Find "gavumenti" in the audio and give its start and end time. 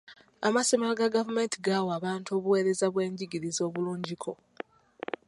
1.15-1.57